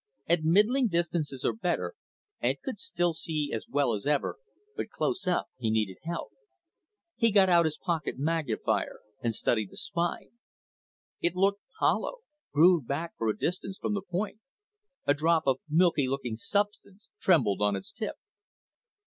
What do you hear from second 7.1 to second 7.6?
He got